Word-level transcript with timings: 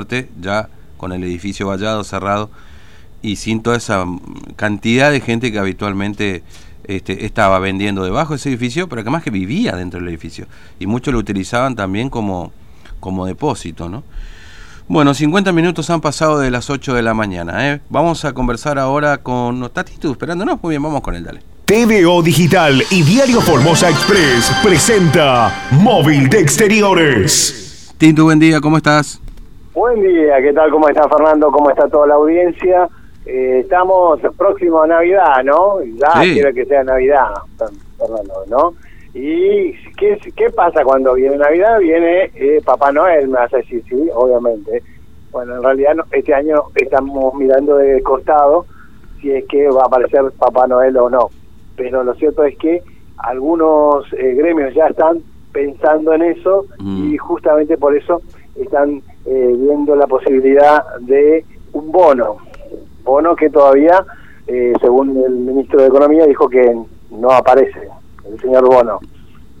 suerte, 0.00 0.28
ya 0.40 0.68
con 0.96 1.12
el 1.12 1.22
edificio 1.24 1.66
vallado, 1.66 2.04
cerrado, 2.04 2.50
y 3.22 3.36
sin 3.36 3.62
toda 3.62 3.76
esa 3.76 4.06
cantidad 4.56 5.10
de 5.10 5.20
gente 5.20 5.52
que 5.52 5.58
habitualmente 5.58 6.42
este, 6.84 7.26
estaba 7.26 7.58
vendiendo 7.58 8.02
debajo 8.02 8.32
de 8.32 8.36
ese 8.36 8.48
edificio, 8.48 8.88
pero 8.88 9.04
que 9.04 9.10
más 9.10 9.22
que 9.22 9.30
vivía 9.30 9.76
dentro 9.76 10.00
del 10.00 10.08
edificio. 10.08 10.46
Y 10.78 10.86
muchos 10.86 11.12
lo 11.12 11.20
utilizaban 11.20 11.76
también 11.76 12.08
como, 12.08 12.52
como 12.98 13.26
depósito, 13.26 13.88
¿no? 13.88 14.02
Bueno, 14.88 15.14
50 15.14 15.52
minutos 15.52 15.88
han 15.90 16.00
pasado 16.00 16.40
de 16.40 16.50
las 16.50 16.68
8 16.68 16.94
de 16.94 17.02
la 17.02 17.14
mañana. 17.14 17.70
¿eh? 17.70 17.80
Vamos 17.90 18.24
a 18.24 18.32
conversar 18.32 18.76
ahora 18.76 19.18
con... 19.18 19.62
¿Está 19.62 19.84
esperándonos? 20.02 20.60
Muy 20.60 20.70
bien, 20.70 20.82
vamos 20.82 21.00
con 21.02 21.14
él, 21.14 21.22
dale. 21.22 21.42
TVO 21.64 22.22
Digital 22.22 22.82
y 22.90 23.02
Diario 23.02 23.40
Formosa 23.40 23.88
Express 23.88 24.50
presenta 24.64 25.68
Móvil 25.70 26.28
de 26.28 26.40
Exteriores. 26.40 27.92
Tinto, 27.98 28.24
buen 28.24 28.40
día, 28.40 28.60
¿cómo 28.60 28.78
estás? 28.78 29.19
Buen 29.80 30.02
día, 30.02 30.42
¿qué 30.42 30.52
tal? 30.52 30.70
¿Cómo 30.70 30.90
está 30.90 31.08
Fernando? 31.08 31.50
¿Cómo 31.50 31.70
está 31.70 31.88
toda 31.88 32.08
la 32.08 32.16
audiencia? 32.16 32.86
Eh, 33.24 33.60
estamos 33.60 34.20
próximos 34.36 34.84
a 34.84 34.88
Navidad, 34.88 35.42
¿no? 35.42 35.82
Ya 35.82 36.20
quiero 36.20 36.52
que 36.52 36.66
sea 36.66 36.84
Navidad, 36.84 37.28
Fernando, 37.96 38.44
¿no? 38.48 38.74
¿Y 39.14 39.72
qué, 39.96 40.20
qué 40.36 40.50
pasa 40.50 40.84
cuando 40.84 41.14
viene 41.14 41.38
Navidad? 41.38 41.78
Viene 41.78 42.24
eh, 42.34 42.60
Papá 42.62 42.92
Noel, 42.92 43.28
me 43.28 43.38
vas 43.38 43.54
a 43.54 43.56
decir, 43.56 43.82
sí, 43.88 44.06
obviamente. 44.12 44.82
Bueno, 45.32 45.56
en 45.56 45.62
realidad 45.62 45.94
este 46.12 46.34
año 46.34 46.64
estamos 46.74 47.34
mirando 47.36 47.76
de 47.76 48.02
costado 48.02 48.66
si 49.22 49.32
es 49.32 49.46
que 49.46 49.66
va 49.70 49.84
a 49.84 49.86
aparecer 49.86 50.30
Papá 50.38 50.66
Noel 50.66 50.94
o 50.98 51.08
no. 51.08 51.30
Pero 51.76 52.04
lo 52.04 52.12
cierto 52.16 52.44
es 52.44 52.54
que 52.58 52.82
algunos 53.16 54.04
eh, 54.12 54.34
gremios 54.34 54.74
ya 54.74 54.88
están 54.88 55.22
pensando 55.52 56.12
en 56.12 56.20
eso 56.20 56.66
y 56.80 57.14
mm. 57.14 57.16
justamente 57.16 57.78
por 57.78 57.96
eso 57.96 58.20
están 58.56 59.00
eh, 59.26 59.54
viendo 59.56 59.94
la 59.96 60.06
posibilidad 60.06 60.84
de 61.00 61.44
un 61.72 61.90
bono. 61.92 62.38
Bono 63.04 63.34
que 63.34 63.50
todavía, 63.50 64.04
según 64.80 65.16
el 65.24 65.32
ministro 65.32 65.80
de 65.80 65.88
Economía, 65.88 66.26
dijo 66.26 66.48
que 66.48 66.76
no 67.10 67.30
aparece 67.30 67.88
el 68.30 68.40
señor 68.40 68.66
Bono. 68.66 69.00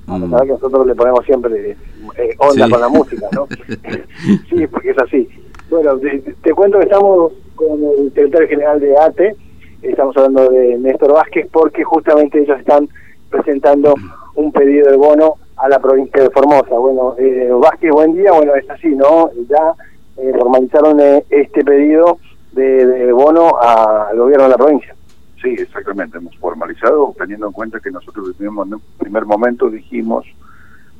Mm. 0.06 0.40
que 0.40 0.46
nosotros 0.46 0.86
le 0.86 0.94
ponemos 0.94 1.24
siempre 1.24 1.76
eh, 2.16 2.34
onda 2.38 2.68
con 2.68 2.80
la 2.80 2.88
música, 2.88 3.28
¿no? 3.32 3.46
sí, 4.48 4.66
porque 4.66 4.90
es 4.90 4.98
así. 4.98 5.28
Bueno, 5.70 5.98
te, 5.98 6.52
cuento 6.52 6.78
que 6.78 6.84
estamos 6.84 7.32
con 7.54 7.80
el 7.98 8.12
secretario 8.12 8.48
general 8.48 8.80
de 8.80 8.98
ATE, 8.98 9.36
estamos 9.82 10.16
hablando 10.16 10.48
de 10.50 10.78
Néstor 10.78 11.12
Vázquez, 11.12 11.48
porque 11.52 11.84
justamente 11.84 12.42
ellos 12.42 12.58
están 12.58 12.88
presentando 13.30 13.94
un 14.34 14.50
pedido 14.50 14.90
de 14.90 14.96
bono 14.96 15.34
a 15.60 15.68
la 15.68 15.78
provincia 15.78 16.22
de 16.22 16.30
Formosa. 16.30 16.74
Bueno, 16.74 17.14
eh, 17.18 17.50
Vázquez, 17.52 17.90
buen 17.90 18.14
día. 18.14 18.32
Bueno, 18.32 18.54
es 18.54 18.68
así, 18.70 18.88
¿no? 18.88 19.30
Ya 19.48 19.74
eh, 20.16 20.32
formalizaron 20.38 21.00
eh, 21.00 21.24
este 21.28 21.62
pedido 21.64 22.18
de, 22.52 22.86
de 22.86 23.12
bono 23.12 23.58
al 23.60 24.16
gobierno 24.16 24.44
de 24.44 24.50
la 24.50 24.56
provincia. 24.56 24.94
Sí, 25.42 25.54
exactamente, 25.58 26.18
hemos 26.18 26.36
formalizado, 26.36 27.14
teniendo 27.18 27.46
en 27.46 27.52
cuenta 27.52 27.80
que 27.80 27.90
nosotros 27.90 28.34
en 28.38 28.48
un 28.48 28.82
primer 28.98 29.24
momento 29.24 29.70
dijimos 29.70 30.26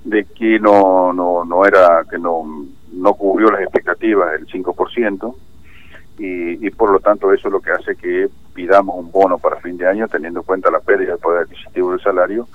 de 0.05 0.25
que 0.25 0.59
no 0.59 1.13
no 1.13 1.45
no 1.45 1.67
era 1.67 2.07
que 2.11 2.19
no 2.19 2.65
no 2.93 3.15
cubrió 3.15 3.51
las 3.51 3.61
expectativas 3.61 4.33
del 4.33 4.47
5% 4.47 5.35
y, 6.19 6.67
y 6.67 6.71
por 6.71 6.91
lo 6.91 7.01
tanto 7.01 7.35
eso 7.35 7.49
es 7.49 7.53
lo 7.53 7.61
que 7.61 7.71
hace 7.71 7.97
que 7.97 8.31
pidamos 8.55 8.97
un 8.97 9.13
bono 9.13 9.37
para 9.37 9.61
fin 9.61 9.77
de 9.77 9.87
año 9.87 10.09
teniendo 10.09 10.41
en 10.41 10.47
cuenta 10.47 10.71
la 10.71 10.81
pérdida 10.81 11.11
del 11.11 11.19
poder 11.19 11.43
adquisitivo 11.43 11.91
del 11.91 12.01
salario 12.01 12.49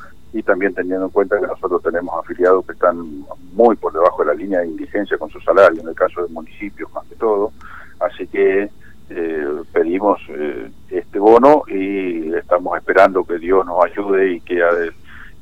también 0.45 0.73
teniendo 0.73 1.05
en 1.05 1.11
cuenta 1.11 1.39
que 1.39 1.47
nosotros 1.47 1.81
tenemos 1.83 2.13
afiliados 2.23 2.65
que 2.65 2.73
están 2.73 3.25
muy 3.53 3.75
por 3.75 3.93
debajo 3.93 4.23
de 4.23 4.27
la 4.27 4.33
línea 4.33 4.59
de 4.59 4.67
indigencia 4.67 5.17
con 5.17 5.29
su 5.29 5.39
salario, 5.41 5.81
en 5.81 5.89
el 5.89 5.95
caso 5.95 6.21
del 6.21 6.31
municipio 6.31 6.89
más 6.93 7.05
que 7.07 7.15
todo, 7.15 7.51
así 7.99 8.27
que 8.27 8.69
eh, 9.09 9.61
pedimos 9.71 10.19
eh, 10.29 10.71
este 10.89 11.19
bono 11.19 11.63
y 11.67 12.33
estamos 12.33 12.77
esperando 12.77 13.23
que 13.23 13.37
Dios 13.37 13.65
nos 13.65 13.83
ayude 13.83 14.33
y 14.33 14.41
que, 14.41 14.61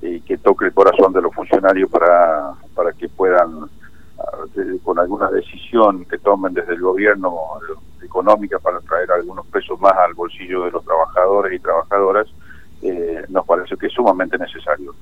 y 0.02 0.20
que 0.22 0.38
toque 0.38 0.66
el 0.66 0.74
corazón 0.74 1.14
de 1.14 1.22
los 1.22 1.34
funcionarios 1.34 1.90
para, 1.90 2.54
para 2.76 2.92
que 2.94 3.08
puedan, 3.10 3.70
con 4.84 5.00
alguna 5.00 5.30
decisión 5.30 6.06
que 6.06 6.18
tomen 6.18 6.54
desde 6.54 6.74
el 6.74 6.82
gobierno 6.82 7.34
económica 8.02 8.60
para 8.60 8.80
traer 8.82 9.12
algunos 9.12 9.46
pesos 9.48 9.80
más 9.80 9.94
al 9.94 10.14
bolsillo 10.14 10.66
de 10.66 10.72
los 10.72 10.84
trabajadores 10.86 11.54
y 11.54 11.60
trabajadoras, 11.60 12.28
eh, 12.84 13.24
nos 13.30 13.46
parece 13.46 13.76
que 13.78 13.88
es 13.88 13.94
sumamente 13.94 14.38
necesario. 14.38 14.93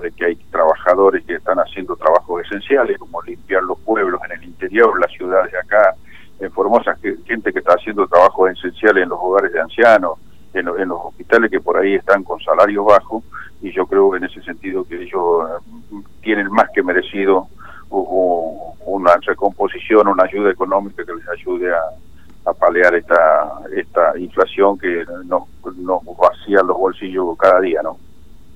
De 0.00 0.10
que 0.12 0.24
hay 0.24 0.36
trabajadores 0.50 1.24
que 1.26 1.34
están 1.34 1.58
haciendo 1.58 1.94
trabajos 1.96 2.42
esenciales, 2.46 2.98
como 2.98 3.20
limpiar 3.22 3.62
los 3.62 3.78
pueblos 3.80 4.18
en 4.24 4.40
el 4.40 4.44
interior, 4.44 4.98
las 4.98 5.12
ciudades 5.12 5.52
de 5.52 5.58
acá, 5.58 5.94
en 6.40 6.50
Formosa, 6.50 6.96
gente 7.26 7.52
que 7.52 7.58
está 7.58 7.74
haciendo 7.74 8.06
trabajos 8.06 8.50
esenciales 8.50 9.02
en 9.02 9.10
los 9.10 9.18
hogares 9.20 9.52
de 9.52 9.60
ancianos, 9.60 10.18
en, 10.54 10.66
los 10.66 11.00
hospitales 11.04 11.50
que 11.50 11.60
por 11.60 11.76
ahí 11.76 11.94
están 11.94 12.24
con 12.24 12.40
salarios 12.40 12.84
bajos, 12.86 13.24
y 13.60 13.72
yo 13.72 13.86
creo 13.86 14.16
en 14.16 14.24
ese 14.24 14.42
sentido 14.42 14.84
que 14.84 15.02
ellos 15.02 15.50
eh, 15.50 15.96
tienen 16.22 16.50
más 16.50 16.70
que 16.74 16.82
merecido 16.82 17.48
una 17.90 19.12
recomposición, 19.24 20.08
una 20.08 20.24
ayuda 20.24 20.50
económica 20.50 21.04
que 21.04 21.14
les 21.14 21.28
ayude 21.28 21.72
a, 21.72 22.50
a 22.50 22.52
paliar 22.52 22.94
esta 22.94 23.60
esta 23.74 24.18
inflación 24.18 24.78
que 24.78 25.04
nos, 25.26 25.44
nos 25.76 26.00
vacía 26.16 26.62
los 26.62 26.76
bolsillos 26.76 27.36
cada 27.38 27.60
día, 27.60 27.82
¿no? 27.82 27.96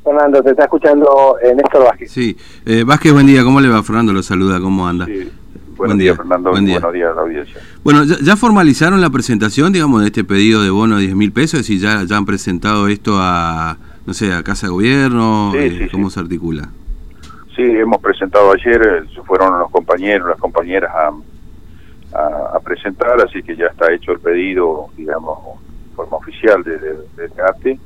Fernando, 0.09 0.43
te 0.43 0.51
está 0.51 0.65
escuchando 0.65 1.37
eh, 1.43 1.55
Néstor 1.55 1.85
Vázquez. 1.85 2.11
Sí, 2.11 2.35
eh, 2.65 2.83
Vázquez, 2.83 3.13
buen 3.13 3.27
día, 3.27 3.45
¿cómo 3.45 3.61
le 3.61 3.69
va? 3.69 3.83
Fernando 3.83 4.13
lo 4.15 4.23
saluda, 4.23 4.59
¿cómo 4.59 4.89
anda? 4.89 5.05
Sí. 5.05 5.31
Buen 5.77 5.99
día, 5.99 6.17
Fernando. 6.17 6.51
Buen 6.51 6.65
día. 6.65 6.81
Buenos 6.81 6.95
días 6.95 7.13
a 7.13 7.15
la 7.15 7.21
audiencia. 7.21 7.61
Bueno, 7.85 8.05
¿ya, 8.05 8.37
formalizaron 8.37 9.01
la 9.03 9.11
presentación, 9.11 9.73
digamos, 9.73 10.01
de 10.01 10.07
este 10.07 10.25
pedido 10.25 10.63
de 10.63 10.71
bono 10.71 10.97
de 10.97 11.03
10 11.03 11.15
mil 11.15 11.31
pesos? 11.31 11.69
¿Y 11.69 11.79
ya, 11.79 12.05
ya 12.05 12.17
han 12.17 12.25
presentado 12.25 12.89
esto 12.89 13.17
a, 13.19 13.77
no 14.07 14.15
sé, 14.15 14.33
a 14.33 14.43
Casa 14.43 14.67
de 14.67 14.73
Gobierno? 14.73 15.53
Eh, 15.55 15.89
¿Cómo 15.93 16.09
se 16.09 16.21
articula? 16.21 16.71
Sí, 17.55 17.63
hemos 17.63 18.01
presentado 18.01 18.53
ayer, 18.53 18.81
eh, 18.83 19.23
fueron 19.27 19.59
los 19.59 19.71
compañeros, 19.71 20.31
las 20.31 20.39
compañeras 20.39 20.91
a, 20.95 22.57
a, 22.57 22.61
presentar, 22.61 23.21
así 23.21 23.43
que 23.43 23.55
ya 23.55 23.67
está 23.67 23.93
hecho 23.93 24.13
el 24.13 24.21
pedido, 24.21 24.87
digamos, 24.97 25.39
forma 25.95 26.17
oficial 26.17 26.63
de, 26.65 26.79
de, 26.79 26.95
de 27.17 27.29
bueno, 27.29 27.78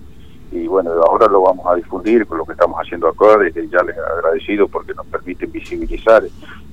lo 1.28 1.42
vamos 1.42 1.66
a 1.66 1.74
difundir 1.76 2.26
con 2.26 2.38
lo 2.38 2.44
que 2.44 2.52
estamos 2.52 2.78
haciendo 2.80 3.08
acá, 3.08 3.38
desde 3.38 3.68
ya 3.68 3.82
les 3.82 3.96
agradecido 3.98 4.68
porque 4.68 4.94
nos 4.94 5.06
permiten 5.06 5.50
visibilizar 5.50 6.22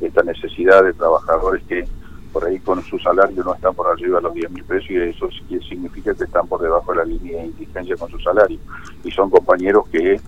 esta 0.02 0.24
necesidad 0.24 0.84
de 0.84 0.94
trabajadores 0.94 1.64
que 1.64 1.86
por 2.32 2.46
ahí 2.46 2.60
con 2.60 2.84
su 2.84 3.00
salario 3.00 3.44
no 3.44 3.54
están 3.54 3.74
por 3.74 3.88
arriba 3.88 4.18
de 4.18 4.24
los 4.24 4.34
10 4.34 4.52
mil 4.52 4.64
pesos 4.64 4.90
y 4.90 4.98
eso 4.98 5.30
significa 5.68 6.14
que 6.14 6.24
están 6.24 6.48
por 6.48 6.62
debajo 6.62 6.92
de 6.92 6.98
la 7.00 7.06
línea 7.06 7.38
de 7.38 7.48
indigencia 7.48 7.96
con 7.96 8.10
su 8.10 8.20
salario 8.20 8.60
y 9.04 9.12
son 9.12 9.30
compañeros 9.30 9.88
que 9.92 10.20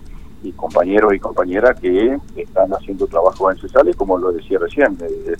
y 0.42 0.50
compañeros 0.52 1.14
y 1.14 1.20
compañeras 1.20 1.78
que 1.80 2.18
están 2.36 2.72
haciendo 2.72 3.06
trabajos 3.06 3.56
esenciales 3.56 3.94
como 3.94 4.18
lo 4.18 4.32
decía 4.32 4.58
recién 4.58 4.96
de, 4.96 5.36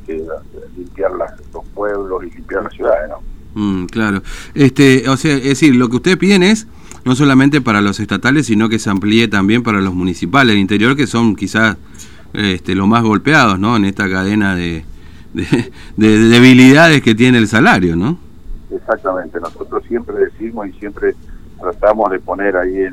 limpiar 0.76 1.10
los 1.52 1.64
pueblos 1.74 2.22
y 2.24 2.30
limpiar 2.30 2.62
las 2.62 2.72
ciudades 2.72 3.10
¿no? 3.10 3.18
Mm, 3.54 3.86
claro 3.86 4.22
este 4.54 5.08
o 5.08 5.16
sea 5.16 5.34
es 5.36 5.44
decir 5.44 5.74
lo 5.74 5.88
que 5.88 5.96
ustedes 5.96 6.16
piden 6.16 6.44
es 6.44 6.68
no 7.04 7.14
solamente 7.16 7.60
para 7.60 7.80
los 7.80 8.00
estatales, 8.00 8.46
sino 8.46 8.68
que 8.68 8.78
se 8.78 8.90
amplíe 8.90 9.28
también 9.28 9.62
para 9.62 9.80
los 9.80 9.94
municipales 9.94 10.54
del 10.54 10.60
interior, 10.60 10.96
que 10.96 11.06
son 11.06 11.36
quizás 11.36 11.76
este, 12.32 12.74
los 12.74 12.86
más 12.86 13.02
golpeados 13.02 13.58
¿no? 13.58 13.76
en 13.76 13.84
esta 13.84 14.08
cadena 14.08 14.54
de, 14.54 14.84
de, 15.32 16.18
debilidades 16.18 17.02
que 17.02 17.14
tiene 17.14 17.38
el 17.38 17.48
salario, 17.48 17.96
¿no? 17.96 18.18
Exactamente, 18.70 19.38
nosotros 19.40 19.84
siempre 19.86 20.16
decimos 20.16 20.68
y 20.68 20.72
siempre 20.72 21.14
tratamos 21.60 22.10
de 22.10 22.18
poner 22.18 22.56
ahí 22.56 22.84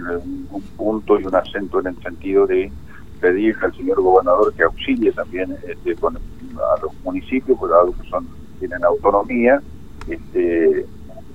un 0.51 0.61
punto 0.75 1.19
y 1.19 1.23
un 1.23 1.35
acento 1.35 1.79
en 1.79 1.87
el 1.87 2.01
sentido 2.01 2.45
de 2.45 2.71
pedirle 3.19 3.65
al 3.65 3.75
señor 3.75 4.01
gobernador 4.01 4.53
que 4.53 4.63
auxilie 4.63 5.11
también 5.11 5.55
este, 5.67 5.95
con, 5.95 6.15
a 6.15 6.81
los 6.81 6.91
municipios, 7.03 7.57
porque 7.57 8.09
son, 8.09 8.27
tienen 8.59 8.83
autonomía, 8.83 9.61
este, 10.07 10.85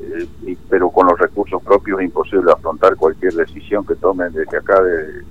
eh, 0.00 0.56
pero 0.68 0.90
con 0.90 1.06
los 1.06 1.18
recursos 1.18 1.62
propios 1.62 2.00
es 2.00 2.06
imposible 2.06 2.50
afrontar 2.52 2.96
cualquier 2.96 3.34
decisión 3.34 3.86
que 3.86 3.94
tomen 3.94 4.32
desde 4.32 4.56
acá, 4.56 4.82
de, 4.82 5.22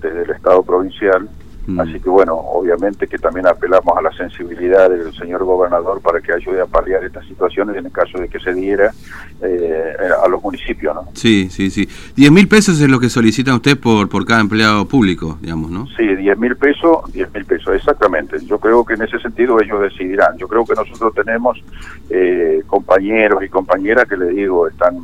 desde 0.00 0.22
el 0.22 0.30
Estado 0.30 0.62
provincial. 0.62 1.28
Mm. 1.66 1.80
Así 1.80 2.00
que 2.00 2.10
bueno, 2.10 2.34
obviamente 2.34 3.06
que 3.06 3.18
también 3.18 3.46
apelamos 3.46 3.96
a 3.96 4.02
la 4.02 4.12
sensibilidad 4.12 4.90
del 4.90 5.14
señor 5.14 5.44
gobernador 5.44 6.00
para 6.00 6.20
que 6.20 6.32
ayude 6.32 6.60
a 6.60 6.66
paliar 6.66 7.04
estas 7.04 7.26
situaciones 7.26 7.76
en 7.76 7.86
el 7.86 7.92
caso 7.92 8.18
de 8.18 8.28
que 8.28 8.40
se 8.40 8.52
diera 8.52 8.92
eh, 9.40 9.94
a 10.22 10.28
los 10.28 10.42
municipios, 10.42 10.94
¿no? 10.94 11.08
Sí, 11.14 11.48
sí, 11.50 11.70
sí. 11.70 11.88
10 12.16 12.32
mil 12.32 12.48
pesos 12.48 12.80
es 12.80 12.88
lo 12.88 12.98
que 12.98 13.08
solicitan 13.08 13.54
usted 13.54 13.78
por, 13.78 14.08
por 14.08 14.24
cada 14.26 14.40
empleado 14.40 14.86
público, 14.86 15.38
digamos, 15.40 15.70
¿no? 15.70 15.86
Sí, 15.96 16.16
10 16.16 16.38
mil 16.38 16.56
pesos, 16.56 17.12
10 17.12 17.32
mil 17.32 17.44
pesos, 17.44 17.74
exactamente. 17.74 18.38
Yo 18.44 18.58
creo 18.58 18.84
que 18.84 18.94
en 18.94 19.02
ese 19.02 19.18
sentido 19.20 19.60
ellos 19.60 19.80
decidirán. 19.80 20.36
Yo 20.38 20.48
creo 20.48 20.64
que 20.64 20.74
nosotros 20.74 21.14
tenemos 21.14 21.62
eh, 22.10 22.62
compañeros 22.66 23.44
y 23.44 23.48
compañeras 23.48 24.08
que 24.08 24.16
le 24.16 24.30
digo 24.30 24.66
están 24.66 24.98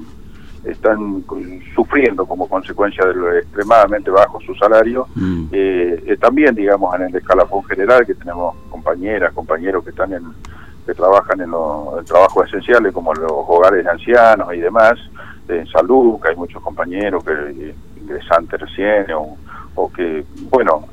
están 0.73 1.25
sufriendo 1.75 2.26
como 2.26 2.49
consecuencia 2.49 3.06
de 3.06 3.15
lo 3.15 3.37
extremadamente 3.37 4.11
bajo 4.11 4.41
su 4.41 4.55
salario. 4.55 5.06
Mm. 5.15 5.47
Eh, 5.53 6.05
eh, 6.06 6.17
también, 6.17 6.55
digamos, 6.55 6.94
en 6.97 7.03
el 7.03 7.17
escalafón 7.17 7.65
general, 7.65 8.06
que 8.06 8.15
tenemos 8.15 8.55
compañeras, 8.70 9.32
compañeros 9.32 9.85
que 9.85 9.91
están 9.91 10.12
en, 10.12 10.25
que 10.87 10.94
trabajan 10.94 11.41
en 11.41 11.50
los 11.50 12.05
trabajos 12.05 12.49
esenciales 12.49 12.93
como 12.93 13.12
los 13.15 13.31
hogares 13.31 13.85
de 13.85 13.91
ancianos 13.91 14.55
y 14.55 14.59
demás, 14.59 14.94
en 15.49 15.67
salud, 15.69 16.20
que 16.20 16.31
hay 16.31 16.37
muchos 16.37 16.62
compañeros 16.62 17.25
que 17.25 17.75
ingresantes 18.00 18.61
recién 18.61 19.06
o, 19.14 19.93
que, 19.93 20.25
bueno, 20.50 20.87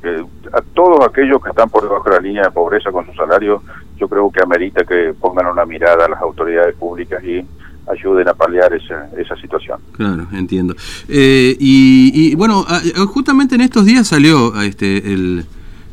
a 0.53 0.61
todos 0.73 1.07
aquellos 1.07 1.41
que 1.41 1.49
están 1.49 1.69
por 1.69 1.81
debajo 1.83 2.07
de 2.09 2.15
la 2.17 2.21
línea 2.21 2.43
de 2.43 2.51
pobreza 2.51 2.91
con 2.91 3.05
su 3.05 3.13
salario, 3.13 3.63
yo 3.97 4.07
creo 4.07 4.31
que 4.31 4.43
amerita 4.43 4.83
que 4.83 5.13
pongan 5.19 5.47
una 5.47 5.65
mirada 5.65 6.05
a 6.05 6.09
las 6.09 6.21
autoridades 6.21 6.75
públicas 6.75 7.23
y 7.23 7.43
ayuden 7.91 8.27
a 8.27 8.33
paliar 8.33 8.73
esa, 8.73 9.09
esa 9.17 9.35
situación. 9.35 9.79
Claro, 9.93 10.27
entiendo. 10.33 10.75
Eh, 11.07 11.55
y, 11.59 12.35
bueno, 12.35 12.65
justamente 13.07 13.55
en 13.55 13.61
estos 13.61 13.85
días 13.85 14.07
salió 14.07 14.59
este 14.61 15.13
el, 15.13 15.45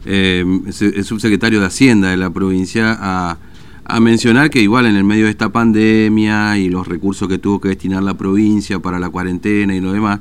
eh, 0.06 0.44
el 0.44 1.04
subsecretario 1.04 1.60
de 1.60 1.66
Hacienda 1.66 2.10
de 2.10 2.16
la 2.16 2.30
provincia 2.30 2.96
a, 2.98 3.38
a 3.84 4.00
mencionar 4.00 4.50
que 4.50 4.60
igual 4.60 4.86
en 4.86 4.96
el 4.96 5.04
medio 5.04 5.24
de 5.24 5.30
esta 5.30 5.50
pandemia 5.50 6.56
y 6.58 6.70
los 6.70 6.86
recursos 6.86 7.28
que 7.28 7.38
tuvo 7.38 7.60
que 7.60 7.68
destinar 7.68 8.02
la 8.02 8.14
provincia 8.14 8.78
para 8.78 8.98
la 8.98 9.10
cuarentena 9.10 9.74
y 9.74 9.80
lo 9.80 9.92
demás, 9.92 10.20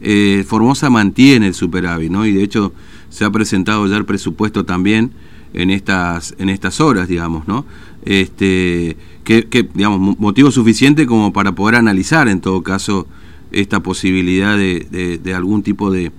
eh, 0.00 0.44
Formosa 0.46 0.88
mantiene 0.88 1.48
el 1.48 1.54
superávit, 1.54 2.10
¿no? 2.10 2.24
Y 2.24 2.32
de 2.32 2.42
hecho 2.42 2.72
se 3.10 3.24
ha 3.24 3.30
presentado 3.30 3.86
ya 3.86 3.96
el 3.96 4.04
presupuesto 4.04 4.64
también 4.64 5.10
en 5.52 5.70
estas 5.70 6.34
en 6.38 6.48
estas 6.48 6.80
horas, 6.80 7.08
digamos, 7.08 7.46
¿no? 7.48 7.66
Este 8.04 8.96
que, 9.30 9.62
digamos 9.62 10.18
motivo 10.18 10.50
suficiente 10.50 11.06
como 11.06 11.32
para 11.32 11.52
poder 11.52 11.76
analizar 11.76 12.26
en 12.26 12.40
todo 12.40 12.62
caso 12.62 13.06
esta 13.52 13.80
posibilidad 13.80 14.56
de, 14.56 15.18
de, 15.22 15.34
algún 15.34 15.62
tipo 15.62 15.90
de, 15.90 16.10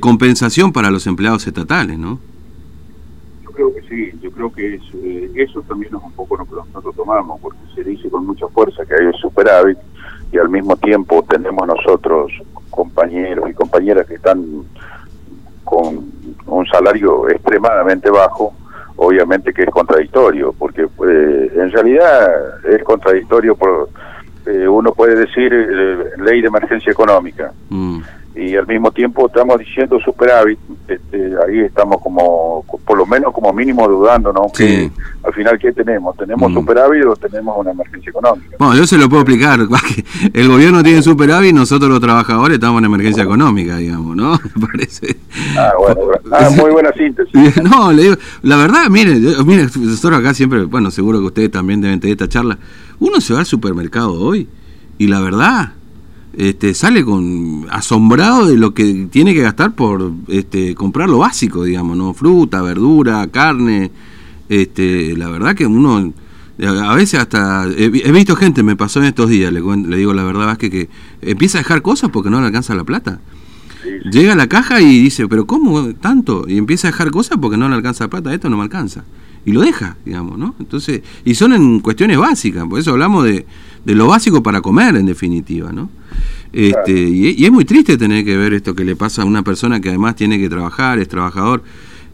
compensación 0.00 0.72
para 0.72 0.90
los 0.90 1.06
empleados 1.06 1.46
estatales, 1.46 1.98
¿no? 1.98 2.18
Yo 3.44 3.50
creo 3.50 3.74
que 3.74 3.82
sí, 3.82 4.18
yo 4.22 4.30
creo 4.30 4.52
que 4.52 4.74
eh, 4.76 5.30
eso 5.34 5.60
también 5.62 5.94
es 5.94 6.02
un 6.02 6.12
poco 6.12 6.38
lo 6.38 6.46
que 6.46 6.54
nosotros 6.54 6.96
tomamos, 6.96 7.38
porque 7.40 7.58
se 7.74 7.84
dice 7.84 8.08
con 8.08 8.26
mucha 8.26 8.48
fuerza 8.48 8.84
que 8.86 8.94
hay 8.94 9.06
un 9.06 9.14
superávit 9.14 9.76
y 10.32 10.38
al 10.38 10.48
mismo 10.48 10.76
tiempo 10.76 11.22
tenemos 11.28 11.66
nosotros 11.66 12.32
compañeros 12.70 13.50
y 13.50 13.52
compañeras 13.52 14.06
que 14.06 14.14
están 14.14 14.64
con 15.64 16.10
un 16.46 16.66
salario 16.66 17.28
extremadamente 17.28 18.10
bajo, 18.10 18.54
obviamente 18.96 19.52
que 19.52 19.62
es 19.62 19.70
contradictorio, 19.70 20.52
porque 20.58 20.82
eh, 20.82 21.52
en 21.54 21.70
realidad 21.70 22.64
es 22.64 22.82
contradictorio 22.82 23.54
por, 23.56 23.88
eh, 24.46 24.66
uno 24.68 24.92
puede 24.92 25.14
decir, 25.14 25.52
eh, 25.52 26.10
ley 26.18 26.40
de 26.40 26.48
emergencia 26.48 26.90
económica. 26.92 27.52
Mm 27.68 28.00
y 28.34 28.56
al 28.56 28.66
mismo 28.66 28.90
tiempo 28.90 29.26
estamos 29.26 29.58
diciendo 29.58 30.00
superávit, 30.00 30.58
este, 30.88 31.32
ahí 31.46 31.60
estamos 31.60 32.00
como, 32.00 32.64
por 32.84 32.96
lo 32.96 33.04
menos 33.04 33.32
como 33.32 33.52
mínimo 33.52 33.86
dudando, 33.86 34.32
¿no? 34.32 34.50
Que 34.56 34.90
al 35.22 35.34
final, 35.34 35.58
¿qué 35.58 35.70
tenemos? 35.72 36.16
¿Tenemos 36.16 36.50
mm. 36.50 36.54
superávit 36.54 37.04
o 37.04 37.16
tenemos 37.16 37.54
una 37.58 37.72
emergencia 37.72 38.08
económica? 38.08 38.56
Bueno, 38.58 38.74
yo 38.74 38.86
se 38.86 38.96
lo 38.96 39.08
puedo 39.10 39.22
explicar, 39.22 39.60
el 40.32 40.48
gobierno 40.48 40.82
tiene 40.82 41.02
superávit, 41.02 41.54
nosotros 41.54 41.90
los 41.90 42.00
trabajadores 42.00 42.54
estamos 42.54 42.78
en 42.78 42.86
emergencia 42.86 43.22
económica, 43.22 43.76
digamos, 43.76 44.16
¿no? 44.16 44.32
Me 44.54 44.66
parece. 44.66 45.16
Ah, 45.58 45.72
bueno, 45.78 46.00
ah, 46.32 46.48
muy 46.56 46.70
buena 46.70 46.92
síntesis. 46.92 47.62
No, 47.62 47.92
le 47.92 48.02
digo, 48.02 48.14
la 48.42 48.56
verdad, 48.56 48.88
mire, 48.88 49.14
mire, 49.44 49.64
nosotros 49.64 50.20
acá 50.20 50.32
siempre, 50.32 50.64
bueno, 50.64 50.90
seguro 50.90 51.18
que 51.18 51.26
ustedes 51.26 51.50
también 51.50 51.82
deben 51.82 52.00
tener 52.00 52.14
esta 52.14 52.28
charla, 52.28 52.58
uno 52.98 53.20
se 53.20 53.34
va 53.34 53.40
al 53.40 53.46
supermercado 53.46 54.14
hoy 54.14 54.48
y 54.96 55.08
la 55.08 55.20
verdad 55.20 55.72
este, 56.36 56.72
sale 56.74 57.04
con 57.04 57.66
asombrado 57.70 58.46
de 58.46 58.56
lo 58.56 58.72
que 58.72 59.08
tiene 59.10 59.34
que 59.34 59.42
gastar 59.42 59.74
por 59.74 60.12
este, 60.28 60.74
comprar 60.74 61.08
lo 61.08 61.18
básico, 61.18 61.64
digamos, 61.64 61.96
¿no? 61.96 62.14
Fruta, 62.14 62.62
verdura, 62.62 63.26
carne. 63.28 63.90
Este, 64.48 65.16
la 65.16 65.28
verdad 65.28 65.54
que 65.54 65.66
uno, 65.66 66.12
a 66.58 66.94
veces 66.94 67.20
hasta, 67.20 67.66
he, 67.76 67.88
visto 67.88 68.36
gente, 68.36 68.62
me 68.62 68.76
pasó 68.76 69.00
en 69.00 69.06
estos 69.06 69.28
días, 69.28 69.52
le, 69.52 69.60
le 69.60 69.96
digo 69.96 70.14
la 70.14 70.24
verdad, 70.24 70.56
que, 70.56 70.70
que 70.70 70.88
empieza 71.20 71.58
a 71.58 71.62
dejar 71.62 71.82
cosas 71.82 72.10
porque 72.10 72.30
no 72.30 72.40
le 72.40 72.46
alcanza 72.46 72.74
la 72.74 72.84
plata. 72.84 73.20
Llega 74.10 74.32
a 74.32 74.36
la 74.36 74.46
caja 74.46 74.80
y 74.80 75.02
dice, 75.02 75.26
pero 75.26 75.46
¿cómo 75.46 75.92
tanto? 75.94 76.44
Y 76.48 76.56
empieza 76.56 76.88
a 76.88 76.92
dejar 76.92 77.10
cosas 77.10 77.38
porque 77.40 77.56
no 77.56 77.68
le 77.68 77.74
alcanza 77.74 78.04
la 78.04 78.10
plata, 78.10 78.32
esto 78.32 78.48
no 78.48 78.56
me 78.56 78.62
alcanza. 78.62 79.04
Y 79.44 79.52
lo 79.52 79.60
deja, 79.60 79.96
digamos, 80.04 80.38
¿no? 80.38 80.54
Entonces, 80.60 81.02
y 81.24 81.34
son 81.34 81.52
en 81.52 81.80
cuestiones 81.80 82.16
básicas, 82.16 82.64
por 82.66 82.78
eso 82.78 82.92
hablamos 82.92 83.24
de, 83.24 83.44
de 83.84 83.94
lo 83.94 84.06
básico 84.06 84.42
para 84.42 84.60
comer, 84.60 84.96
en 84.96 85.06
definitiva, 85.06 85.72
¿no? 85.72 85.90
Este, 86.52 86.92
y, 86.92 87.44
es 87.44 87.50
muy 87.50 87.64
triste 87.64 87.96
tener 87.96 88.24
que 88.24 88.36
ver 88.36 88.52
esto 88.52 88.74
que 88.74 88.84
le 88.84 88.94
pasa 88.94 89.22
a 89.22 89.24
una 89.24 89.42
persona 89.42 89.80
que 89.80 89.88
además 89.88 90.16
tiene 90.16 90.38
que 90.38 90.48
trabajar, 90.48 90.98
es 90.98 91.08
trabajador. 91.08 91.62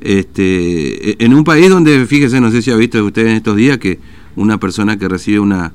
Este, 0.00 1.11
e, 1.11 1.17
en 1.19 1.35
un 1.35 1.44
país 1.44 1.69
donde, 1.69 2.06
fíjese, 2.06 2.40
no 2.40 2.50
sé 2.50 2.62
si 2.62 2.70
ha 2.70 2.76
visto 2.76 3.05
usted 3.05 3.26
en 3.26 3.37
estos 3.37 3.56
días 3.56 3.79
que 3.79 3.99
una 4.37 4.58
persona 4.58 4.96
que 4.96 5.08
recibe 5.08 5.40
una 5.40 5.73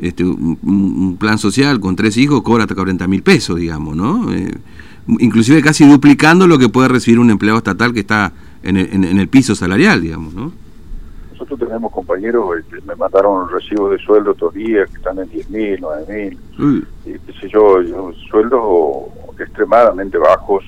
este, 0.00 0.24
un, 0.24 1.16
plan 1.18 1.38
social 1.38 1.80
con 1.80 1.96
tres 1.96 2.16
hijos 2.16 2.42
cobra 2.42 2.64
hasta 2.64 2.76
40 2.76 3.08
mil 3.08 3.22
pesos, 3.22 3.58
digamos, 3.58 3.96
¿no? 3.96 4.32
Eh, 4.32 4.54
inclusive 5.18 5.60
casi 5.60 5.84
duplicando 5.88 6.46
lo 6.46 6.58
que 6.58 6.68
puede 6.68 6.88
recibir 6.88 7.18
un 7.18 7.30
empleado 7.30 7.58
estatal 7.58 7.92
que 7.92 8.00
está 8.00 8.32
en 8.62 8.76
el, 8.76 9.04
en 9.04 9.18
el 9.18 9.28
piso 9.28 9.56
salarial, 9.56 10.00
digamos, 10.00 10.34
¿no? 10.34 10.52
Nosotros 11.38 11.68
tenemos 11.68 11.92
compañeros 11.92 12.64
que 12.68 12.80
me 12.80 12.96
mandaron 12.96 13.48
recibos 13.48 13.92
de 13.92 13.98
sueldo 13.98 14.32
estos 14.32 14.52
días 14.54 14.90
que 14.90 14.96
están 14.96 15.20
en 15.20 15.28
10 15.28 15.50
mil, 15.50 15.78
9 15.80 16.04
mil, 16.08 16.38
mm. 16.58 16.82
y 17.06 17.12
qué 17.12 17.32
sé 17.40 17.48
yo, 17.48 17.76
sueldos 18.28 19.06
extremadamente 19.38 20.18
bajos 20.18 20.64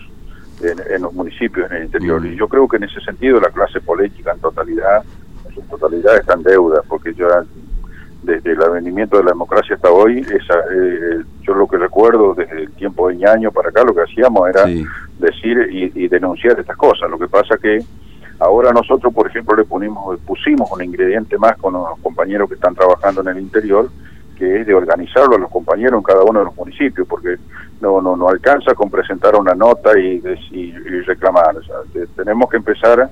en, 0.63 1.03
los 1.03 1.13
municipios 1.13 1.69
en 1.71 1.79
el 1.79 1.85
interior. 1.87 2.21
Mm. 2.21 2.27
Y 2.27 2.37
yo 2.37 2.47
creo 2.47 2.69
que 2.69 2.77
en 2.77 2.85
ese 2.85 3.01
sentido 3.01 3.41
la 3.41 3.51
clase 3.51 3.81
política 3.81 4.33
en 4.33 4.41
totalidad, 4.41 5.03
en 5.49 5.55
su 5.57 5.61
totalidad 5.63 6.17
está 6.17 6.35
en 6.35 6.45
deuda, 6.45 6.83
porque 6.89 7.15
ya 7.15 7.43
desde 8.23 8.53
el 8.53 8.63
advenimiento 8.63 9.17
de 9.17 9.25
la 9.25 9.31
democracia 9.31 9.75
hasta 9.75 9.91
hoy, 9.91 10.21
esa, 10.21 10.55
eh, 10.73 11.25
yo 11.43 11.55
lo 11.55 11.67
que 11.67 11.79
recuerdo 11.79 12.35
desde 12.35 12.63
el 12.63 12.73
tiempo 12.75 13.09
de 13.09 13.17
ñaño 13.17 13.51
para 13.51 13.71
acá, 13.71 13.83
lo 13.83 13.93
que 13.93 14.03
hacíamos 14.03 14.49
era 14.49 14.67
decir 15.19 15.69
y, 15.73 16.05
y, 16.05 16.07
denunciar 16.07 16.61
estas 16.61 16.77
cosas. 16.77 17.11
Lo 17.11 17.19
que 17.19 17.27
pasa 17.27 17.59
que 17.59 17.83
Ahora 18.41 18.73
nosotros, 18.73 19.13
por 19.13 19.27
ejemplo, 19.27 19.55
le 19.55 19.65
pusimos, 19.65 20.19
pusimos 20.21 20.73
un 20.73 20.83
ingrediente 20.83 21.37
más 21.37 21.57
con 21.59 21.75
los 21.75 21.99
compañeros 22.03 22.49
que 22.49 22.55
están 22.55 22.75
trabajando 22.75 23.21
en 23.21 23.29
el 23.29 23.39
interior, 23.39 23.91
que 24.37 24.61
es 24.61 24.67
de 24.67 24.75
organizarlo 24.75 25.37
a 25.37 25.39
los 25.39 25.51
compañeros 25.51 25.99
en 25.99 26.03
cada 26.03 26.25
uno 26.25 26.39
de 26.39 26.47
los 26.47 26.57
municipios, 26.57 27.07
porque 27.07 27.37
no 27.83 28.01
no, 28.01 28.17
no 28.17 28.29
alcanza 28.31 28.75
con 28.75 28.91
presentar 28.91 29.37
una 29.37 29.55
nota 29.55 29.99
y, 29.99 30.23
y, 30.53 30.73
reclamar. 31.03 31.55
tenemos 32.17 32.49
que 32.49 32.57
empezar 32.57 33.11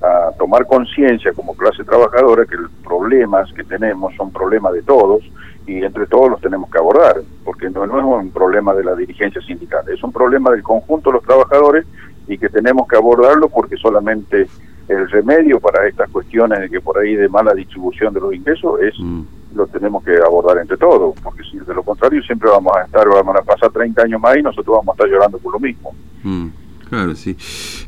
a 0.00 0.30
tomar 0.38 0.64
conciencia 0.64 1.32
como 1.32 1.56
clase 1.56 1.82
trabajadora 1.82 2.46
que 2.46 2.56
los 2.56 2.70
problemas 2.84 3.52
que 3.52 3.64
tenemos 3.64 4.14
son 4.14 4.30
problemas 4.30 4.72
de 4.74 4.82
todos 4.82 5.24
y 5.66 5.82
entre 5.84 6.06
todos 6.06 6.30
los 6.30 6.40
tenemos 6.40 6.70
que 6.70 6.78
abordar, 6.78 7.16
porque 7.44 7.68
no, 7.68 7.84
no 7.84 7.98
es 7.98 8.04
un 8.04 8.30
problema 8.30 8.72
de 8.74 8.84
la 8.84 8.94
dirigencia 8.94 9.42
sindical, 9.42 9.82
es 9.88 10.04
un 10.04 10.12
problema 10.12 10.52
del 10.52 10.62
conjunto 10.62 11.10
de 11.10 11.14
los 11.14 11.24
trabajadores 11.24 11.84
y 12.28 12.38
que 12.38 12.48
tenemos 12.48 12.86
que 12.86 12.96
abordarlo 12.96 13.48
porque 13.48 13.76
solamente 13.76 14.46
el 14.88 15.10
remedio 15.10 15.60
para 15.60 15.86
estas 15.86 16.10
cuestiones 16.10 16.60
de 16.60 16.70
que 16.70 16.80
por 16.80 16.98
ahí 16.98 17.14
de 17.14 17.28
mala 17.28 17.52
distribución 17.54 18.12
de 18.14 18.20
los 18.20 18.34
ingresos 18.34 18.80
es 18.80 18.94
mm. 18.98 19.20
lo 19.54 19.66
tenemos 19.66 20.02
que 20.02 20.16
abordar 20.16 20.58
entre 20.58 20.76
todos, 20.76 21.14
porque 21.22 21.42
si 21.50 21.58
de 21.58 21.74
lo 21.74 21.82
contrario 21.82 22.22
siempre 22.22 22.48
vamos 22.48 22.74
a 22.76 22.82
estar, 22.84 23.06
vamos 23.06 23.36
a 23.36 23.42
pasar 23.42 23.70
30 23.70 24.02
años 24.02 24.20
más 24.20 24.36
y 24.36 24.42
nosotros 24.42 24.76
vamos 24.76 24.88
a 24.88 24.92
estar 24.92 25.08
llorando 25.08 25.38
por 25.38 25.52
lo 25.52 25.60
mismo. 25.60 25.94
Mm, 26.22 26.46
claro, 26.88 27.14
sí. 27.14 27.36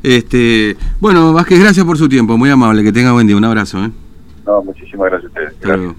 Este, 0.03 0.77
bueno, 0.99 1.33
Vázquez, 1.33 1.59
gracias 1.59 1.85
por 1.85 1.97
su 1.97 2.07
tiempo, 2.07 2.37
muy 2.37 2.49
amable, 2.49 2.83
que 2.83 2.91
tenga 2.91 3.11
buen 3.11 3.25
día, 3.25 3.35
un 3.35 3.45
abrazo. 3.45 3.79
¿eh? 3.83 3.89
No, 4.45 4.63
muchísimas 4.63 5.09
gracias 5.09 5.31
a 5.31 5.39
ustedes. 5.39 5.59
Gracias. 5.59 5.95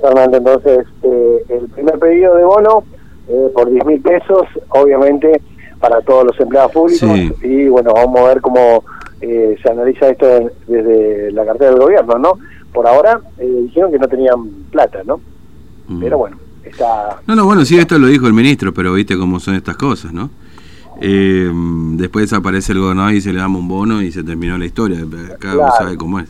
Fernando, 0.00 0.36
entonces, 0.36 0.86
eh, 1.02 1.44
el 1.48 1.68
primer 1.68 1.98
pedido 1.98 2.36
de 2.36 2.44
bono 2.44 2.84
eh, 3.28 3.48
por 3.54 3.70
10 3.70 3.84
mil 3.84 4.00
pesos, 4.00 4.42
obviamente 4.68 5.40
para 5.80 6.00
todos 6.02 6.26
los 6.26 6.40
empleados 6.40 6.70
públicos, 6.70 7.10
y 7.42 7.66
bueno, 7.66 7.92
vamos 7.92 8.20
a 8.20 8.28
ver 8.28 8.40
cómo 8.40 8.84
eh, 9.22 9.56
se 9.62 9.70
analiza 9.70 10.08
esto 10.08 10.50
desde 10.66 11.30
la 11.30 11.44
cartera 11.44 11.70
del 11.70 11.78
gobierno, 11.78 12.18
¿no? 12.18 12.38
Por 12.72 12.88
ahora 12.88 13.20
eh, 13.38 13.60
dijeron 13.66 13.92
que 13.92 13.98
no 13.98 14.08
tenían 14.08 14.48
plata, 14.68 15.02
¿no? 15.06 15.20
Mm. 15.86 16.00
Pero 16.00 16.18
bueno, 16.18 16.38
está... 16.64 17.20
No, 17.28 17.36
no, 17.36 17.44
bueno, 17.44 17.64
sí, 17.64 17.78
esto 17.78 18.00
lo 18.00 18.08
dijo 18.08 18.26
el 18.26 18.32
ministro, 18.32 18.74
pero 18.74 18.92
viste 18.94 19.16
cómo 19.16 19.38
son 19.38 19.54
estas 19.54 19.76
cosas, 19.76 20.12
¿no? 20.12 20.28
Eh, 21.00 21.48
después 21.94 22.32
aparece 22.32 22.72
el 22.72 22.80
gobernador 22.80 23.14
y 23.14 23.20
se 23.20 23.32
le 23.32 23.38
damos 23.38 23.60
un 23.60 23.68
bono 23.68 24.02
y 24.02 24.10
se 24.10 24.24
terminó 24.24 24.58
la 24.58 24.66
historia, 24.66 24.98
cada 25.38 25.54
uno 25.54 25.72
sabe 25.78 25.96
cómo 25.96 26.18
es. 26.18 26.28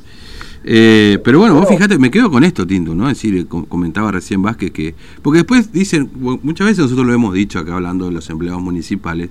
pero 0.63 1.39
bueno, 1.39 1.55
vos 1.55 1.67
fíjate, 1.67 1.99
me 1.99 2.11
quedo 2.11 2.31
con 2.31 2.45
esto, 2.45 2.67
Tinto, 2.67 2.95
¿no? 2.95 3.09
Es 3.09 3.17
decir, 3.17 3.49
comentaba 3.49 4.13
recién 4.13 4.43
Vázquez 4.43 4.71
que. 4.71 4.95
Porque 5.23 5.39
después 5.39 5.73
dicen, 5.73 6.11
muchas 6.15 6.67
veces 6.67 6.81
nosotros 6.81 7.07
lo 7.07 7.15
hemos 7.15 7.33
dicho 7.33 7.59
acá 7.59 7.75
hablando 7.75 8.05
de 8.05 8.13
los 8.13 8.29
empleados 8.29 8.61
municipales, 8.61 9.31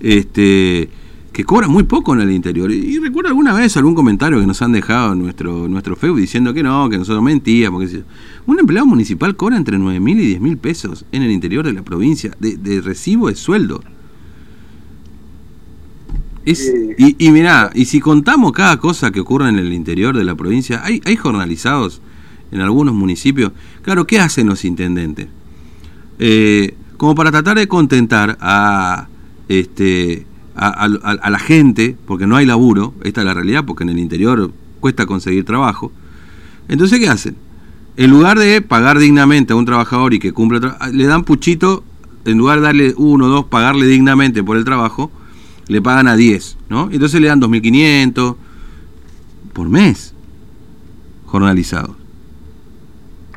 este 0.00 0.90
que 1.32 1.44
cobra 1.44 1.68
muy 1.68 1.84
poco 1.84 2.14
en 2.14 2.20
el 2.20 2.30
interior. 2.30 2.70
Y, 2.70 2.98
recuerdo 2.98 3.28
alguna 3.28 3.52
vez 3.52 3.76
algún 3.76 3.94
comentario 3.94 4.40
que 4.40 4.46
nos 4.46 4.60
han 4.62 4.72
dejado 4.72 5.14
nuestro, 5.14 5.68
nuestro 5.68 5.96
Facebook 5.96 6.20
diciendo 6.20 6.52
que 6.52 6.62
no, 6.62 6.88
que 6.88 6.98
nosotros 6.98 7.22
mentíamos. 7.22 7.88
Que 7.88 8.02
un 8.46 8.58
empleado 8.58 8.86
municipal 8.86 9.36
cobra 9.36 9.56
entre 9.56 9.78
9 9.78 10.00
mil 10.00 10.18
y 10.18 10.26
10 10.26 10.40
mil 10.40 10.56
pesos 10.58 11.04
en 11.12 11.22
el 11.22 11.30
interior 11.30 11.64
de 11.64 11.72
la 11.72 11.82
provincia 11.82 12.36
de, 12.40 12.80
recibo 12.80 13.28
de 13.28 13.36
sueldo. 13.36 13.82
Es, 16.44 16.72
y, 16.98 17.16
y 17.18 17.30
mirá, 17.30 17.70
y 17.74 17.84
si 17.84 18.00
contamos 18.00 18.52
cada 18.52 18.78
cosa 18.78 19.10
que 19.10 19.20
ocurre 19.20 19.48
en 19.50 19.58
el 19.58 19.72
interior 19.72 20.16
de 20.16 20.24
la 20.24 20.34
provincia, 20.34 20.80
hay, 20.84 21.00
hay 21.04 21.16
jornalizados 21.16 22.00
en 22.50 22.60
algunos 22.60 22.94
municipios. 22.94 23.52
Claro, 23.82 24.06
¿qué 24.06 24.18
hacen 24.18 24.46
los 24.46 24.64
intendentes? 24.64 25.28
Eh, 26.18 26.74
como 26.96 27.14
para 27.14 27.30
tratar 27.30 27.56
de 27.56 27.68
contentar 27.68 28.36
a, 28.40 29.08
este, 29.48 30.26
a, 30.60 31.30
la 31.30 31.38
gente, 31.38 31.96
porque 32.06 32.26
no 32.26 32.36
hay 32.36 32.44
laburo, 32.44 32.92
esta 33.02 33.22
es 33.22 33.26
la 33.26 33.32
realidad, 33.32 33.64
porque 33.64 33.82
en 33.84 33.88
el 33.88 33.98
interior 33.98 34.52
cuesta 34.78 35.06
conseguir 35.06 35.46
trabajo. 35.46 35.90
Entonces, 36.68 36.98
¿qué 36.98 37.08
hacen? 37.08 37.36
En 37.96 38.10
lugar 38.10 38.38
de 38.38 38.60
pagar 38.60 38.98
dignamente 38.98 39.54
a 39.54 39.56
un 39.56 39.64
trabajador 39.64 40.12
y 40.12 40.18
que 40.18 40.32
cumple, 40.32 40.60
le 40.92 41.06
dan 41.06 41.24
puchito, 41.24 41.82
en 42.26 42.36
lugar 42.36 42.60
de 42.60 42.66
darle 42.66 42.94
uno 42.98 43.24
o 43.24 43.28
dos, 43.28 43.44
pagarle 43.46 43.86
dignamente 43.86 44.44
por 44.44 44.58
el 44.58 44.64
trabajo, 44.64 45.10
le 45.66 45.80
pagan 45.80 46.08
a 46.08 46.16
10, 46.16 46.58
¿no? 46.68 46.90
Entonces 46.92 47.20
le 47.22 47.28
dan 47.28 47.40
2.500 47.40 48.36
por 49.54 49.68
mes 49.70 50.12
jornalizados. 51.24 51.96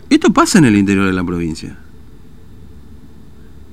Esto 0.09 0.33
pasa 0.33 0.57
en 0.57 0.65
el 0.65 0.75
interior 0.75 1.05
de 1.05 1.13
la 1.13 1.23
provincia. 1.23 1.77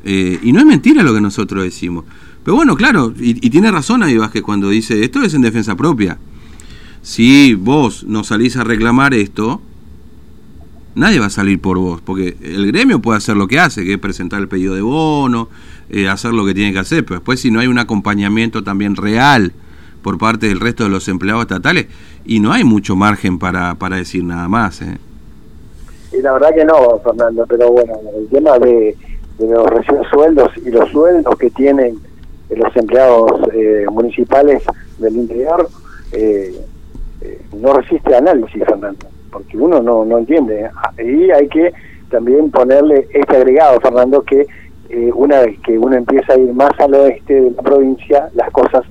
Eh, 0.05 0.39
y 0.43 0.53
no 0.53 0.61
es 0.61 0.67
mentira 0.67 1.03
lo 1.03 1.13
que 1.13 1.21
nosotros 1.21 1.65
decimos. 1.65 2.05
Pero 2.51 2.57
bueno, 2.57 2.75
claro, 2.75 3.13
y, 3.17 3.49
tiene 3.49 3.71
razón 3.71 4.03
ahí 4.03 4.17
Vázquez 4.17 4.43
cuando 4.43 4.71
dice, 4.71 5.05
esto 5.05 5.23
es 5.23 5.35
en 5.35 5.43
defensa 5.43 5.77
propia. 5.77 6.19
Si 7.01 7.55
vos 7.55 8.03
no 8.03 8.25
salís 8.25 8.57
a 8.57 8.65
reclamar 8.65 9.15
esto, 9.15 9.61
nadie 10.97 11.21
va 11.21 11.27
a 11.27 11.31
salir 11.31 11.61
por 11.61 11.79
vos, 11.79 12.01
porque 12.01 12.37
el 12.43 12.67
gremio 12.73 13.01
puede 13.01 13.19
hacer 13.19 13.37
lo 13.37 13.47
que 13.47 13.61
hace, 13.61 13.85
que 13.85 13.93
es 13.93 13.99
presentar 14.01 14.41
el 14.41 14.49
pedido 14.49 14.75
de 14.75 14.81
bono, 14.81 15.49
eh, 15.91 16.09
hacer 16.09 16.33
lo 16.33 16.45
que 16.45 16.53
tiene 16.53 16.73
que 16.73 16.81
hacer, 16.81 17.05
pero 17.05 17.21
después 17.21 17.39
si 17.39 17.53
no 17.53 17.61
hay 17.61 17.69
un 17.69 17.79
acompañamiento 17.79 18.65
también 18.65 18.97
real 18.97 19.53
por 20.03 20.19
parte 20.19 20.49
del 20.49 20.59
resto 20.59 20.83
de 20.83 20.91
los 20.91 21.07
empleados 21.07 21.43
estatales, 21.43 21.87
y 22.25 22.41
no 22.41 22.51
hay 22.51 22.65
mucho 22.65 22.97
margen 22.97 23.39
para, 23.39 23.77
para 23.77 23.95
decir 23.95 24.25
nada 24.25 24.49
más. 24.49 24.83
¿eh? 24.83 24.99
Y 26.19 26.21
la 26.21 26.33
verdad 26.33 26.53
que 26.53 26.65
no, 26.65 26.99
Fernando, 27.05 27.47
pero 27.49 27.71
bueno, 27.71 27.93
el 28.19 28.27
tema 28.27 28.59
de, 28.59 28.97
los 29.39 29.67
recién 29.69 29.99
sueldos 30.13 30.51
y 30.67 30.71
los 30.71 30.91
sueldos 30.91 31.39
que 31.39 31.51
tienen 31.51 32.10
los 32.57 32.77
empleados 32.77 33.33
eh, 33.53 33.87
municipales 33.91 34.63
del 34.99 35.17
interior 35.17 35.69
eh, 36.13 36.55
no 37.57 37.75
resiste 37.75 38.15
análisis, 38.15 38.65
Fernando, 38.65 39.07
porque 39.31 39.57
uno 39.57 39.83
no, 39.83 40.05
no 40.05 40.19
entiende. 40.19 40.71
Y 40.99 41.31
hay 41.31 41.49
que 41.49 41.73
también 42.11 42.51
ponerle 42.51 43.07
este 43.13 43.37
agregado, 43.37 43.81
Fernando, 43.81 44.23
que 44.23 44.47
una 45.15 45.43
vez 45.43 45.59
que 45.61 45.79
uno 45.79 45.97
empieza 45.97 46.33
a 46.33 46.39
ir 46.39 46.53
más 46.53 46.73
al 46.81 46.95
oeste 46.95 47.41
de 47.41 47.51
la 47.53 47.63
provincia, 47.63 48.29
las 48.35 48.51
cosas 48.51 48.83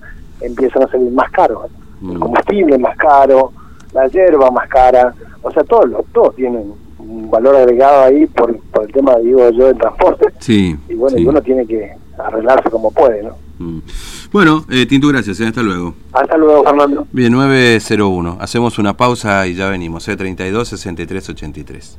empiezan 0.42 0.84
a 0.84 0.88
salir 0.88 1.12
más 1.12 1.30
caros. 1.32 1.70
El 2.01 2.18
mm. 2.18 2.20
combustible 2.20 2.78
más 2.78 2.96
caro, 2.98 3.51
la 3.94 4.08
hierba 4.08 4.51
más 4.51 4.70
cara, 4.70 5.13
o 5.42 5.51
sea, 5.51 5.63
todos, 5.63 5.89
todos 6.13 6.36
tienen 6.36 6.74
un 7.00 7.30
valor 7.30 7.56
agregado 7.56 8.04
ahí 8.04 8.25
por, 8.28 8.51
el 8.51 8.92
tema, 8.92 9.18
digo 9.18 9.50
yo, 9.51 9.68
del 9.68 9.78
transporte. 9.78 10.28
Sí, 10.39 10.78
y 10.88 10.94
bueno, 10.96 11.18
uno 11.30 11.42
tiene 11.42 11.66
que 11.66 11.94
arreglarse 12.18 12.70
como 12.70 12.92
puede, 12.92 13.24
¿no? 13.24 13.36
Mm. 13.60 13.80
Bueno, 14.32 14.66
eh, 14.70 14.86
Tintu, 14.86 15.10
gracias, 15.10 15.39
¿eh? 15.42 15.48
hasta 15.48 15.62
luego. 15.62 15.94
Hasta 16.13 16.38
luego, 16.38 16.63
Fernando. 16.63 17.08
Bien, 17.12 17.32
901. 17.32 18.38
Hacemos 18.39 18.80
una 18.80 18.96
pausa 18.96 19.46
y 19.48 19.56
ya 19.56 19.70
venimos, 19.70 20.08
¿eh? 20.08 20.16
32 20.16 20.68
63 20.70 21.30
83. 21.30 21.98